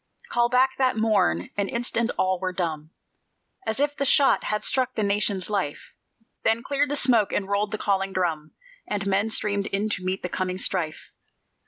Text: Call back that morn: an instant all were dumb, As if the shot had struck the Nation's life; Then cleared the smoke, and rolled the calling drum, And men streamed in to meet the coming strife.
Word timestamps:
Call 0.29 0.49
back 0.49 0.77
that 0.77 0.97
morn: 0.97 1.51
an 1.57 1.67
instant 1.69 2.09
all 2.17 2.39
were 2.39 2.51
dumb, 2.51 2.89
As 3.67 3.79
if 3.79 3.95
the 3.95 4.03
shot 4.03 4.45
had 4.45 4.63
struck 4.63 4.95
the 4.95 5.03
Nation's 5.03 5.47
life; 5.47 5.93
Then 6.43 6.63
cleared 6.63 6.89
the 6.89 6.95
smoke, 6.95 7.31
and 7.31 7.47
rolled 7.47 7.69
the 7.69 7.77
calling 7.77 8.11
drum, 8.11 8.53
And 8.87 9.05
men 9.05 9.29
streamed 9.29 9.67
in 9.67 9.89
to 9.89 10.03
meet 10.03 10.23
the 10.23 10.27
coming 10.27 10.57
strife. 10.57 11.11